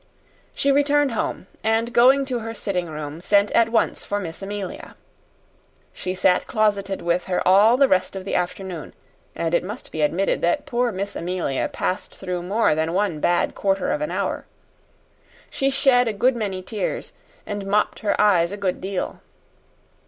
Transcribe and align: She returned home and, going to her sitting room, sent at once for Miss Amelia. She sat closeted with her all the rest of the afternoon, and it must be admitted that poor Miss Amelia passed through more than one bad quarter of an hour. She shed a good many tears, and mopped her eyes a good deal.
She 0.55 0.71
returned 0.71 1.11
home 1.11 1.45
and, 1.63 1.93
going 1.93 2.25
to 2.25 2.39
her 2.39 2.55
sitting 2.55 2.87
room, 2.87 3.21
sent 3.21 3.51
at 3.51 3.69
once 3.69 4.03
for 4.03 4.19
Miss 4.19 4.41
Amelia. 4.41 4.95
She 5.93 6.15
sat 6.15 6.47
closeted 6.47 7.03
with 7.03 7.25
her 7.25 7.47
all 7.47 7.77
the 7.77 7.87
rest 7.87 8.15
of 8.15 8.25
the 8.25 8.33
afternoon, 8.33 8.95
and 9.35 9.53
it 9.53 9.63
must 9.63 9.91
be 9.91 10.01
admitted 10.01 10.41
that 10.41 10.65
poor 10.65 10.91
Miss 10.91 11.15
Amelia 11.15 11.69
passed 11.71 12.15
through 12.15 12.41
more 12.41 12.73
than 12.73 12.93
one 12.93 13.19
bad 13.19 13.53
quarter 13.53 13.91
of 13.91 14.01
an 14.01 14.09
hour. 14.09 14.47
She 15.51 15.69
shed 15.69 16.07
a 16.07 16.13
good 16.13 16.35
many 16.35 16.63
tears, 16.63 17.13
and 17.45 17.67
mopped 17.67 17.99
her 17.99 18.19
eyes 18.19 18.51
a 18.51 18.57
good 18.57 18.81
deal. 18.81 19.21